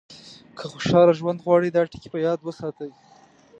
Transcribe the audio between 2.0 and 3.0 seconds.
په یاد وساتئ.